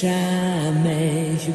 [0.00, 1.54] time as you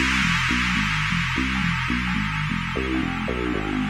[0.00, 0.08] Thank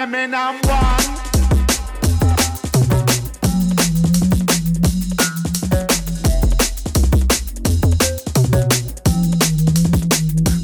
[0.00, 1.20] them in I'm one.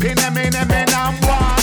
[0.06, 0.18] In
[0.94, 1.56] I'm one.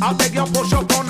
[0.00, 1.03] I'll take your push up on